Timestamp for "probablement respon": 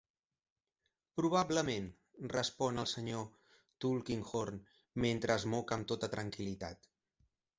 1.19-2.83